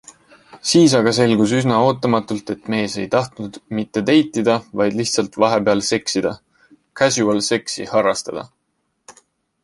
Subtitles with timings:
[0.67, 6.31] Siis aga selgus üsna ootamatult, et mees ei tahtnud mitte deitida, vaid lihtsalt vahepeal seksida,
[7.03, 8.47] casual sex'i harrastada.